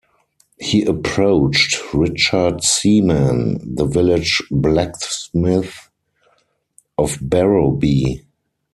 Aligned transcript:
He 0.57 0.83
approached 0.83 1.93
Richard 1.93 2.63
Seaman, 2.63 3.75
the 3.75 3.85
village 3.85 4.41
blacksmith 4.49 5.91
of 6.97 7.19
Barrowby. 7.21 8.23